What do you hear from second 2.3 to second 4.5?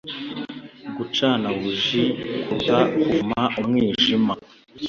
kuruta kuvuma umwijima